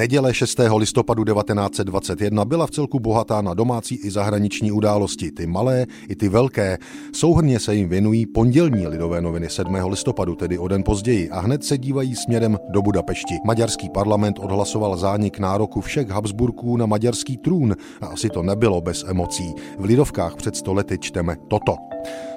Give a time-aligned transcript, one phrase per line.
[0.00, 0.60] Neděle 6.
[0.76, 6.28] listopadu 1921 byla v celku bohatá na domácí i zahraniční události, ty malé i ty
[6.28, 6.78] velké.
[7.12, 9.74] Souhrně se jim věnují pondělní lidové noviny 7.
[9.74, 13.34] listopadu, tedy o den později, a hned se dívají směrem do Budapešti.
[13.44, 19.04] Maďarský parlament odhlasoval zánik nároku všech Habsburků na maďarský trůn a asi to nebylo bez
[19.08, 19.54] emocí.
[19.78, 21.76] V lidovkách před stolety čteme toto.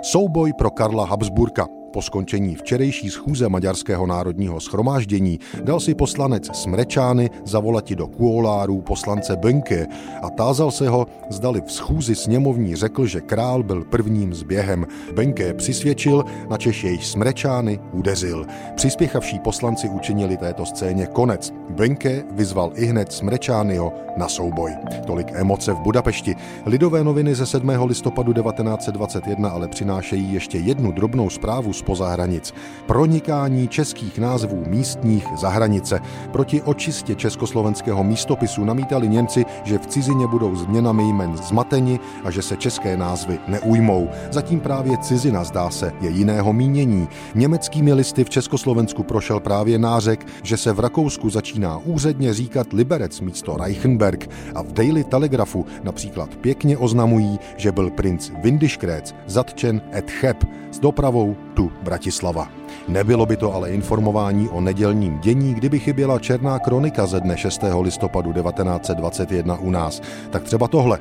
[0.01, 1.67] Souboj pro Karla Habsburka.
[1.93, 9.35] Po skončení včerejší schůze Maďarského národního schromáždění dal si poslanec Smrečány zavolati do kuolárů poslance
[9.35, 9.87] Benke
[10.21, 14.87] a tázal se ho, zdali v schůzi sněmovní řekl, že král byl prvním zběhem.
[15.15, 18.45] Benke přisvědčil, na Češ jej Smrečány udeřil.
[18.75, 21.53] Přispěchavší poslanci učinili této scéně konec.
[21.69, 24.71] Benke vyzval i hned Smrečányho na souboj.
[25.07, 26.35] Tolik emoce v Budapešti.
[26.65, 27.69] Lidové noviny ze 7.
[27.85, 32.53] listopadu 1921 ale přinášejí ještě jednu drobnou zprávu z spoza hranic.
[32.85, 35.99] Pronikání českých názvů místních za hranice.
[36.31, 42.41] Proti očistě československého místopisu namítali Němci, že v cizině budou změnami jmen zmateni a že
[42.41, 44.09] se české názvy neujmou.
[44.31, 47.07] Zatím právě cizina, zdá se, je jiného mínění.
[47.35, 53.21] Německými listy v Československu prošel právě nářek, že se v Rakousku začíná úředně říkat Liberec
[53.21, 60.11] místo Reichenberg a v Daily Telegrafu například pěkně oznamují, že byl princ Windischkréc zatčen et
[60.11, 62.47] Cheb s dopravou tu Bratislava.
[62.87, 67.63] Nebylo by to ale informování o nedělním dění, kdyby chyběla černá kronika ze dne 6.
[67.81, 70.01] listopadu 1921 u nás.
[70.29, 70.99] Tak třeba tohle.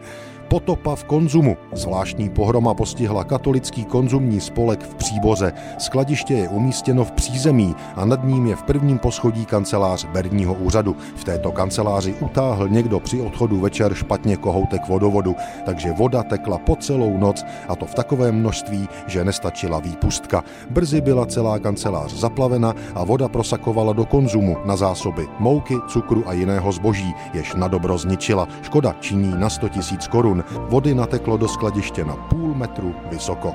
[0.53, 1.56] Potopa v konzumu.
[1.72, 5.53] Zvláštní pohroma postihla katolický konzumní spolek v Příboře.
[5.78, 10.97] Skladiště je umístěno v přízemí a nad ním je v prvním poschodí kancelář Berního úřadu.
[11.17, 16.77] V této kanceláři utáhl někdo při odchodu večer špatně kohoutek vodovodu, takže voda tekla po
[16.77, 20.45] celou noc a to v takovém množství, že nestačila výpustka.
[20.70, 26.33] Brzy byla celá kancelář zaplavena a voda prosakovala do konzumu na zásoby mouky, cukru a
[26.33, 28.48] jiného zboží, jež na dobro zničila.
[28.62, 29.80] Škoda činí na 100 000
[30.11, 33.53] korun vody nateklo do skladiště na půl metru vysoko.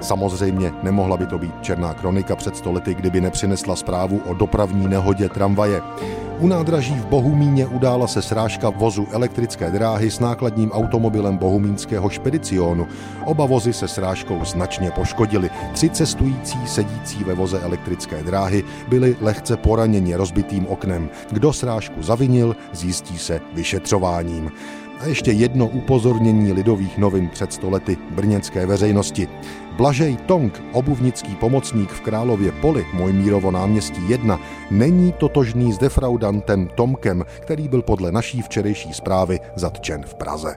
[0.00, 5.28] Samozřejmě nemohla by to být černá kronika před stolety, kdyby nepřinesla zprávu o dopravní nehodě
[5.28, 5.82] tramvaje.
[6.38, 12.86] U nádraží v Bohumíně udála se srážka vozu elektrické dráhy s nákladním automobilem bohumínského špedicionu.
[13.24, 15.50] Oba vozy se srážkou značně poškodili.
[15.72, 21.10] Tři cestující sedící ve voze elektrické dráhy byli lehce poraněni rozbitým oknem.
[21.30, 24.50] Kdo srážku zavinil, zjistí se vyšetřováním.
[25.00, 29.28] A ještě jedno upozornění lidových novin před stolety brněnské veřejnosti.
[29.76, 37.24] Blažej Tong, obuvnický pomocník v Králově poli, Mojmírovo náměstí 1, není totožný s defraudantem Tomkem,
[37.40, 40.56] který byl podle naší včerejší zprávy zatčen v Praze.